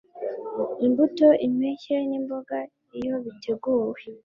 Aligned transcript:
Imbuto 0.85 1.27
impeke 1.47 1.95
nimboga 2.09 2.57
iyo 2.97 3.15
biteguwe 3.23 4.01